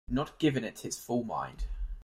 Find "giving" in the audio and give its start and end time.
0.39-0.63